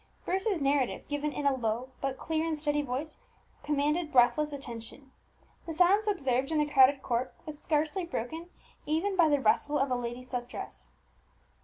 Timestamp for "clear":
2.17-2.43